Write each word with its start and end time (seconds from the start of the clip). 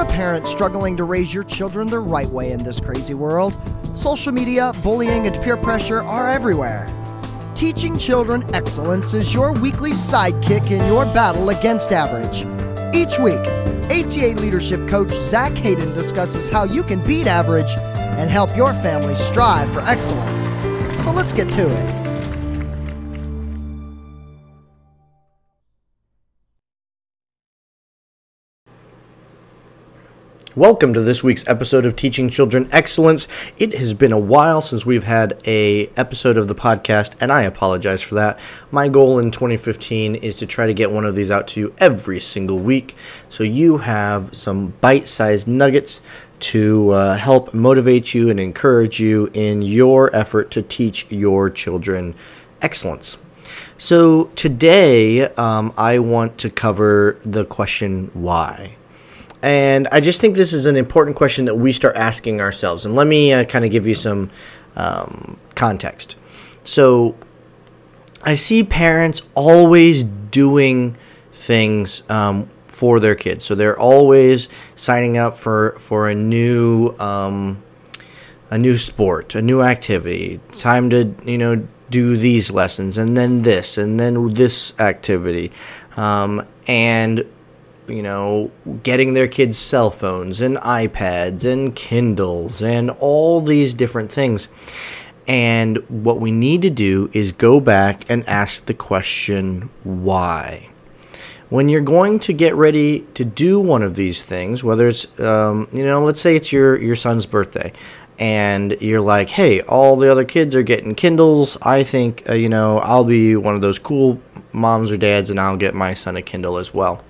you're 0.00 0.08
a 0.08 0.12
parent 0.12 0.46
struggling 0.46 0.96
to 0.96 1.04
raise 1.04 1.34
your 1.34 1.44
children 1.44 1.86
the 1.86 1.98
right 1.98 2.28
way 2.28 2.52
in 2.52 2.62
this 2.64 2.80
crazy 2.80 3.12
world, 3.12 3.54
social 3.94 4.32
media, 4.32 4.72
bullying, 4.82 5.26
and 5.26 5.36
peer 5.42 5.58
pressure 5.58 6.00
are 6.00 6.26
everywhere. 6.26 6.86
Teaching 7.54 7.98
Children 7.98 8.42
Excellence 8.54 9.12
is 9.12 9.34
your 9.34 9.52
weekly 9.52 9.90
sidekick 9.90 10.70
in 10.70 10.86
your 10.86 11.04
battle 11.06 11.50
against 11.50 11.92
average. 11.92 12.46
Each 12.94 13.18
week, 13.18 13.44
ATA 13.90 14.40
leadership 14.40 14.88
coach 14.88 15.10
Zach 15.10 15.54
Hayden 15.58 15.92
discusses 15.92 16.48
how 16.48 16.64
you 16.64 16.82
can 16.82 17.06
beat 17.06 17.26
average 17.26 17.74
and 17.76 18.30
help 18.30 18.56
your 18.56 18.72
family 18.72 19.14
strive 19.14 19.70
for 19.74 19.80
excellence. 19.80 20.48
So 20.98 21.12
let's 21.12 21.34
get 21.34 21.50
to 21.52 21.68
it. 21.68 21.99
Welcome 30.56 30.94
to 30.94 31.00
this 31.00 31.22
week's 31.22 31.46
episode 31.46 31.86
of 31.86 31.94
Teaching 31.94 32.28
Children 32.28 32.68
Excellence. 32.72 33.28
It 33.58 33.72
has 33.78 33.94
been 33.94 34.10
a 34.10 34.18
while 34.18 34.60
since 34.60 34.84
we've 34.84 35.04
had 35.04 35.40
a 35.46 35.86
episode 35.96 36.36
of 36.36 36.48
the 36.48 36.56
podcast, 36.56 37.14
and 37.20 37.30
I 37.30 37.42
apologize 37.42 38.02
for 38.02 38.16
that. 38.16 38.40
My 38.72 38.88
goal 38.88 39.20
in 39.20 39.30
2015 39.30 40.16
is 40.16 40.34
to 40.38 40.46
try 40.46 40.66
to 40.66 40.74
get 40.74 40.90
one 40.90 41.04
of 41.04 41.14
these 41.14 41.30
out 41.30 41.46
to 41.48 41.60
you 41.60 41.74
every 41.78 42.18
single 42.18 42.58
week, 42.58 42.96
so 43.28 43.44
you 43.44 43.78
have 43.78 44.34
some 44.34 44.70
bite-sized 44.80 45.46
nuggets 45.46 46.00
to 46.40 46.90
uh, 46.90 47.16
help 47.16 47.54
motivate 47.54 48.12
you 48.12 48.28
and 48.28 48.40
encourage 48.40 48.98
you 48.98 49.30
in 49.32 49.62
your 49.62 50.14
effort 50.16 50.50
to 50.50 50.62
teach 50.62 51.06
your 51.10 51.48
children 51.48 52.12
excellence. 52.60 53.18
So 53.78 54.24
today, 54.34 55.32
um, 55.34 55.72
I 55.76 56.00
want 56.00 56.38
to 56.38 56.50
cover 56.50 57.18
the 57.24 57.44
question 57.44 58.10
why. 58.14 58.74
And 59.42 59.88
I 59.90 60.00
just 60.00 60.20
think 60.20 60.36
this 60.36 60.52
is 60.52 60.66
an 60.66 60.76
important 60.76 61.16
question 61.16 61.46
that 61.46 61.54
we 61.54 61.72
start 61.72 61.96
asking 61.96 62.40
ourselves. 62.40 62.84
And 62.84 62.94
let 62.94 63.06
me 63.06 63.32
uh, 63.32 63.44
kind 63.44 63.64
of 63.64 63.70
give 63.70 63.86
you 63.86 63.94
some 63.94 64.30
um, 64.76 65.38
context. 65.54 66.16
So 66.64 67.16
I 68.22 68.34
see 68.34 68.62
parents 68.64 69.22
always 69.34 70.02
doing 70.04 70.96
things 71.32 72.02
um, 72.10 72.46
for 72.66 73.00
their 73.00 73.14
kids. 73.14 73.44
So 73.44 73.54
they're 73.54 73.78
always 73.78 74.48
signing 74.74 75.16
up 75.16 75.34
for 75.34 75.72
for 75.78 76.08
a 76.08 76.14
new 76.14 76.94
um, 76.98 77.62
a 78.50 78.58
new 78.58 78.76
sport, 78.76 79.34
a 79.34 79.42
new 79.42 79.62
activity. 79.62 80.40
Time 80.52 80.90
to 80.90 81.14
you 81.24 81.38
know 81.38 81.66
do 81.88 82.16
these 82.16 82.50
lessons, 82.50 82.98
and 82.98 83.16
then 83.16 83.42
this, 83.42 83.78
and 83.78 83.98
then 83.98 84.32
this 84.32 84.78
activity, 84.78 85.50
um, 85.96 86.46
and 86.66 87.24
you 87.90 88.02
know, 88.02 88.50
getting 88.82 89.14
their 89.14 89.28
kids 89.28 89.58
cell 89.58 89.90
phones 89.90 90.40
and 90.40 90.56
iPads 90.58 91.44
and 91.44 91.74
Kindles 91.74 92.62
and 92.62 92.90
all 92.90 93.40
these 93.40 93.74
different 93.74 94.10
things. 94.10 94.48
And 95.26 95.78
what 95.88 96.18
we 96.20 96.30
need 96.30 96.62
to 96.62 96.70
do 96.70 97.10
is 97.12 97.32
go 97.32 97.60
back 97.60 98.08
and 98.08 98.26
ask 98.28 98.66
the 98.66 98.74
question, 98.74 99.70
why? 99.84 100.70
When 101.50 101.68
you're 101.68 101.80
going 101.80 102.20
to 102.20 102.32
get 102.32 102.54
ready 102.54 103.00
to 103.14 103.24
do 103.24 103.60
one 103.60 103.82
of 103.82 103.94
these 103.94 104.22
things, 104.22 104.64
whether 104.64 104.88
it's, 104.88 105.20
um, 105.20 105.68
you 105.72 105.84
know, 105.84 106.04
let's 106.04 106.20
say 106.20 106.36
it's 106.36 106.52
your, 106.52 106.80
your 106.80 106.96
son's 106.96 107.26
birthday, 107.26 107.72
and 108.18 108.80
you're 108.80 109.00
like, 109.00 109.28
hey, 109.28 109.60
all 109.62 109.96
the 109.96 110.10
other 110.10 110.24
kids 110.24 110.54
are 110.54 110.62
getting 110.62 110.94
Kindles. 110.94 111.56
I 111.62 111.84
think, 111.84 112.28
uh, 112.28 112.34
you 112.34 112.48
know, 112.48 112.78
I'll 112.78 113.04
be 113.04 113.34
one 113.36 113.54
of 113.54 113.62
those 113.62 113.78
cool 113.78 114.20
moms 114.52 114.90
or 114.90 114.96
dads 114.96 115.30
and 115.30 115.40
I'll 115.40 115.56
get 115.56 115.74
my 115.74 115.94
son 115.94 116.16
a 116.16 116.22
Kindle 116.22 116.58
as 116.58 116.74
well 116.74 117.02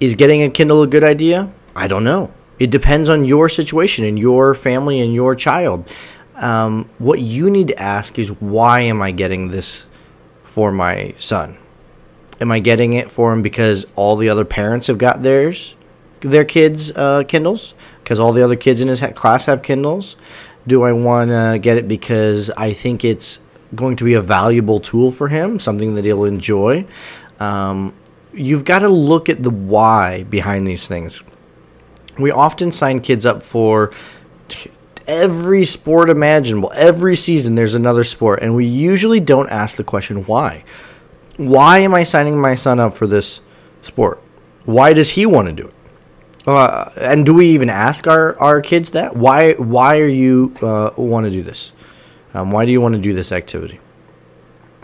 is 0.00 0.14
getting 0.14 0.42
a 0.42 0.50
Kindle 0.50 0.82
a 0.82 0.86
good 0.86 1.04
idea? 1.04 1.50
I 1.74 1.88
don't 1.88 2.04
know. 2.04 2.32
It 2.58 2.70
depends 2.70 3.08
on 3.08 3.24
your 3.24 3.48
situation 3.48 4.04
and 4.04 4.18
your 4.18 4.54
family 4.54 5.00
and 5.00 5.14
your 5.14 5.34
child. 5.34 5.88
Um, 6.34 6.88
what 6.98 7.20
you 7.20 7.50
need 7.50 7.68
to 7.68 7.80
ask 7.80 8.18
is 8.18 8.30
why 8.40 8.80
am 8.82 9.02
I 9.02 9.10
getting 9.10 9.48
this 9.48 9.86
for 10.44 10.72
my 10.72 11.14
son? 11.16 11.56
Am 12.40 12.52
I 12.52 12.60
getting 12.60 12.92
it 12.92 13.10
for 13.10 13.32
him 13.32 13.42
because 13.42 13.86
all 13.96 14.16
the 14.16 14.28
other 14.28 14.44
parents 14.44 14.86
have 14.86 14.98
got 14.98 15.22
theirs, 15.22 15.74
their 16.20 16.44
kids' 16.44 16.92
uh, 16.92 17.24
Kindles? 17.26 17.74
Because 18.02 18.20
all 18.20 18.32
the 18.32 18.42
other 18.42 18.56
kids 18.56 18.80
in 18.80 18.88
his 18.88 19.02
class 19.14 19.46
have 19.46 19.62
Kindles? 19.62 20.16
Do 20.66 20.82
I 20.82 20.92
want 20.92 21.30
to 21.30 21.58
get 21.60 21.76
it 21.76 21.88
because 21.88 22.50
I 22.50 22.72
think 22.72 23.04
it's 23.04 23.40
going 23.74 23.96
to 23.96 24.04
be 24.04 24.14
a 24.14 24.22
valuable 24.22 24.80
tool 24.80 25.10
for 25.10 25.28
him, 25.28 25.58
something 25.58 25.94
that 25.96 26.04
he'll 26.04 26.24
enjoy? 26.24 26.86
Um, 27.40 27.94
you've 28.38 28.64
got 28.64 28.80
to 28.80 28.88
look 28.88 29.28
at 29.28 29.42
the 29.42 29.50
why 29.50 30.22
behind 30.24 30.66
these 30.66 30.86
things. 30.86 31.22
We 32.18 32.30
often 32.30 32.72
sign 32.72 33.00
kids 33.00 33.26
up 33.26 33.42
for 33.42 33.92
every 35.06 35.64
sport 35.64 36.10
imaginable. 36.10 36.72
Every 36.74 37.16
season 37.16 37.54
there's 37.54 37.74
another 37.74 38.04
sport, 38.04 38.40
and 38.42 38.54
we 38.54 38.66
usually 38.66 39.20
don't 39.20 39.48
ask 39.48 39.76
the 39.76 39.84
question 39.84 40.24
why. 40.26 40.64
Why 41.36 41.78
am 41.78 41.94
I 41.94 42.02
signing 42.02 42.40
my 42.40 42.54
son 42.54 42.80
up 42.80 42.94
for 42.94 43.06
this 43.06 43.40
sport? 43.82 44.20
Why 44.64 44.92
does 44.92 45.10
he 45.10 45.24
want 45.26 45.48
to 45.48 45.54
do 45.54 45.68
it? 45.68 45.74
Uh, 46.46 46.90
and 46.96 47.26
do 47.26 47.34
we 47.34 47.48
even 47.50 47.68
ask 47.70 48.06
our, 48.06 48.38
our 48.38 48.60
kids 48.60 48.90
that? 48.92 49.14
Why 49.14 49.52
why 49.54 50.00
are 50.00 50.08
you 50.08 50.54
uh, 50.62 50.90
want 50.96 51.24
to 51.26 51.30
do 51.30 51.42
this? 51.42 51.72
Um, 52.34 52.50
why 52.50 52.66
do 52.66 52.72
you 52.72 52.80
want 52.80 52.94
to 52.94 53.00
do 53.00 53.12
this 53.12 53.32
activity? 53.32 53.80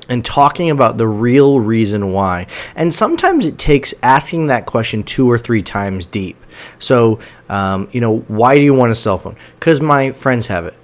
And 0.09 0.25
talking 0.25 0.71
about 0.71 0.99
the 0.99 1.09
real 1.09 1.61
reason 1.61 2.13
why. 2.13 2.47
And 2.75 2.93
sometimes 2.93 3.47
it 3.47 3.59
takes 3.59 3.95
asking 4.03 4.49
that 4.49 4.67
question 4.67 5.03
two 5.03 5.31
or 5.31 5.39
three 5.39 5.63
times 5.63 6.07
deep. 6.07 6.37
So, 6.79 7.21
um, 7.49 7.89
you 7.93 8.01
know, 8.01 8.19
why 8.19 8.55
do 8.57 8.63
you 8.63 8.75
want 8.75 8.93
a 8.93 8.95
cell 8.95 9.19
phone? 9.19 9.37
Because 9.59 9.81
my 9.81 10.13
friends 10.13 10.47
have 10.49 10.67
it. 10.67 10.77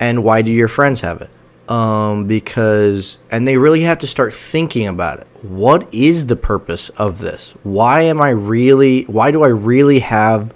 And 0.00 0.24
why 0.24 0.42
do 0.42 0.50
your 0.50 0.68
friends 0.68 1.00
have 1.02 1.22
it? 1.22 1.30
Um, 1.70 2.26
because, 2.26 3.18
and 3.30 3.46
they 3.46 3.56
really 3.56 3.82
have 3.82 3.98
to 4.00 4.06
start 4.06 4.34
thinking 4.34 4.88
about 4.88 5.20
it. 5.20 5.26
What 5.42 5.92
is 5.94 6.26
the 6.26 6.36
purpose 6.36 6.88
of 6.90 7.18
this? 7.18 7.54
Why 7.62 8.02
am 8.02 8.20
I 8.20 8.30
really, 8.30 9.04
why 9.04 9.30
do 9.30 9.42
I 9.42 9.48
really 9.48 10.00
have, 10.00 10.54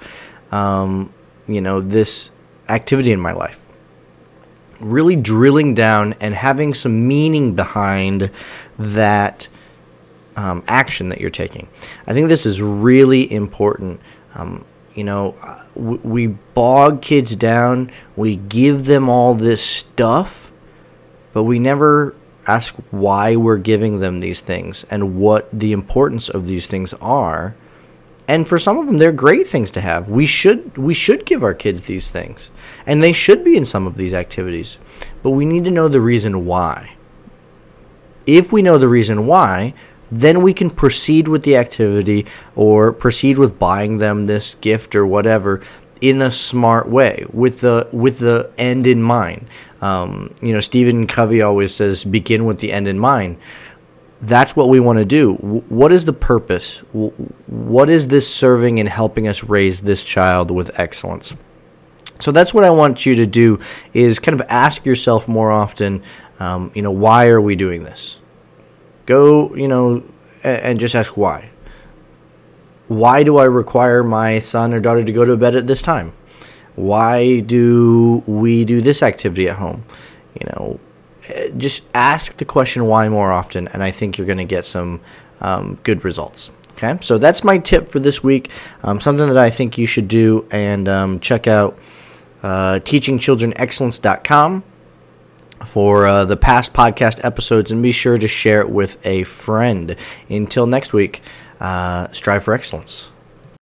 um, 0.50 1.12
you 1.46 1.60
know, 1.60 1.80
this 1.80 2.30
activity 2.68 3.12
in 3.12 3.20
my 3.20 3.32
life? 3.32 3.65
Really 4.80 5.16
drilling 5.16 5.74
down 5.74 6.14
and 6.20 6.34
having 6.34 6.74
some 6.74 7.06
meaning 7.06 7.54
behind 7.54 8.30
that 8.78 9.48
um, 10.36 10.62
action 10.68 11.08
that 11.08 11.20
you're 11.20 11.30
taking. 11.30 11.68
I 12.06 12.12
think 12.12 12.28
this 12.28 12.46
is 12.46 12.60
really 12.60 13.30
important. 13.32 14.00
Um, 14.34 14.64
you 14.94 15.04
know, 15.04 15.34
we 15.74 16.28
bog 16.28 17.02
kids 17.02 17.36
down, 17.36 17.90
we 18.16 18.36
give 18.36 18.86
them 18.86 19.08
all 19.08 19.34
this 19.34 19.62
stuff, 19.62 20.52
but 21.32 21.44
we 21.44 21.58
never 21.58 22.14
ask 22.46 22.74
why 22.90 23.36
we're 23.36 23.58
giving 23.58 24.00
them 24.00 24.20
these 24.20 24.40
things 24.40 24.84
and 24.90 25.16
what 25.16 25.48
the 25.52 25.72
importance 25.72 26.28
of 26.28 26.46
these 26.46 26.66
things 26.66 26.94
are 26.94 27.54
and 28.28 28.48
for 28.48 28.58
some 28.58 28.78
of 28.78 28.86
them 28.86 28.98
they're 28.98 29.12
great 29.12 29.46
things 29.46 29.70
to 29.72 29.80
have. 29.80 30.08
We 30.08 30.26
should 30.26 30.76
we 30.76 30.94
should 30.94 31.26
give 31.26 31.42
our 31.42 31.54
kids 31.54 31.82
these 31.82 32.10
things. 32.10 32.50
And 32.86 33.02
they 33.02 33.12
should 33.12 33.44
be 33.44 33.56
in 33.56 33.64
some 33.64 33.86
of 33.86 33.96
these 33.96 34.14
activities. 34.14 34.78
But 35.22 35.30
we 35.30 35.44
need 35.44 35.64
to 35.64 35.70
know 35.70 35.88
the 35.88 36.00
reason 36.00 36.46
why. 36.46 36.96
If 38.26 38.52
we 38.52 38.62
know 38.62 38.78
the 38.78 38.88
reason 38.88 39.26
why 39.26 39.74
then 40.10 40.42
we 40.42 40.54
can 40.54 40.70
proceed 40.70 41.28
with 41.28 41.42
the 41.42 41.56
activity 41.56 42.26
or 42.54 42.92
proceed 42.92 43.38
with 43.38 43.58
buying 43.58 43.98
them 43.98 44.26
this 44.26 44.54
gift 44.56 44.94
or 44.94 45.06
whatever 45.06 45.60
in 46.00 46.22
a 46.22 46.30
smart 46.30 46.88
way 46.88 47.26
with 47.32 47.60
the 47.60 47.88
with 47.92 48.18
the 48.18 48.50
end 48.58 48.86
in 48.86 49.02
mind. 49.02 49.46
Um, 49.80 50.34
you 50.40 50.52
know 50.52 50.60
stephen 50.60 51.06
covey 51.06 51.42
always 51.42 51.74
says 51.74 52.02
begin 52.02 52.46
with 52.46 52.60
the 52.60 52.72
end 52.72 52.88
in 52.88 52.98
mind 52.98 53.36
that's 54.22 54.56
what 54.56 54.68
we 54.68 54.80
want 54.80 54.98
to 54.98 55.04
do. 55.04 55.34
What 55.34 55.92
is 55.92 56.04
the 56.04 56.12
purpose? 56.12 56.80
What 57.46 57.90
is 57.90 58.08
this 58.08 58.32
serving 58.32 58.80
and 58.80 58.88
helping 58.88 59.28
us 59.28 59.44
raise 59.44 59.80
this 59.80 60.04
child 60.04 60.50
with 60.50 60.78
excellence? 60.80 61.34
So 62.20 62.32
that's 62.32 62.54
what 62.54 62.64
I 62.64 62.70
want 62.70 63.04
you 63.04 63.14
to 63.16 63.26
do 63.26 63.60
is 63.92 64.18
kind 64.18 64.40
of 64.40 64.46
ask 64.48 64.86
yourself 64.86 65.28
more 65.28 65.50
often, 65.50 66.02
um, 66.40 66.70
you 66.74 66.80
know, 66.80 66.90
why 66.90 67.28
are 67.28 67.40
we 67.40 67.56
doing 67.56 67.82
this? 67.82 68.20
Go, 69.04 69.54
you 69.54 69.68
know, 69.68 70.02
and 70.42 70.80
just 70.80 70.94
ask 70.94 71.16
why. 71.16 71.50
Why 72.88 73.22
do 73.22 73.36
I 73.36 73.44
require 73.44 74.02
my 74.02 74.38
son 74.38 74.72
or 74.72 74.80
daughter 74.80 75.04
to 75.04 75.12
go 75.12 75.24
to 75.24 75.36
bed 75.36 75.56
at 75.56 75.66
this 75.66 75.82
time? 75.82 76.12
Why 76.76 77.40
do 77.40 78.22
we 78.26 78.64
do 78.64 78.80
this 78.80 79.02
activity 79.02 79.48
at 79.48 79.56
home? 79.56 79.84
You 80.40 80.46
know, 80.50 80.80
just 81.56 81.84
ask 81.94 82.36
the 82.36 82.44
question 82.44 82.86
why 82.86 83.08
more 83.08 83.32
often, 83.32 83.68
and 83.68 83.82
I 83.82 83.90
think 83.90 84.18
you're 84.18 84.26
going 84.26 84.38
to 84.38 84.44
get 84.44 84.64
some 84.64 85.00
um, 85.40 85.78
good 85.82 86.04
results. 86.04 86.50
Okay, 86.72 86.98
so 87.00 87.16
that's 87.16 87.42
my 87.42 87.56
tip 87.56 87.88
for 87.88 88.00
this 88.00 88.22
week. 88.22 88.50
Um, 88.82 89.00
something 89.00 89.26
that 89.26 89.38
I 89.38 89.48
think 89.48 89.78
you 89.78 89.86
should 89.86 90.08
do, 90.08 90.46
and 90.50 90.88
um, 90.88 91.20
check 91.20 91.46
out 91.46 91.78
uh, 92.42 92.80
teachingchildrenexcellence.com 92.80 94.62
for 95.64 96.06
uh, 96.06 96.24
the 96.26 96.36
past 96.36 96.74
podcast 96.74 97.24
episodes, 97.24 97.72
and 97.72 97.82
be 97.82 97.92
sure 97.92 98.18
to 98.18 98.28
share 98.28 98.60
it 98.60 98.68
with 98.68 99.04
a 99.06 99.24
friend. 99.24 99.96
Until 100.28 100.66
next 100.66 100.92
week, 100.92 101.22
uh, 101.60 102.08
strive 102.12 102.44
for 102.44 102.52
excellence. 102.52 103.10